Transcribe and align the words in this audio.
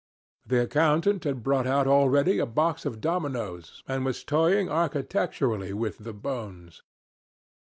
The 0.47 0.63
Accountant 0.63 1.25
had 1.25 1.43
brought 1.43 1.67
out 1.67 1.85
already 1.85 2.39
a 2.39 2.47
box 2.47 2.85
of 2.87 3.01
dominoes, 3.01 3.83
and 3.87 4.03
was 4.03 4.23
toying 4.23 4.67
architecturally 4.67 5.73
with 5.73 5.99
the 5.99 6.13
bones. 6.13 6.81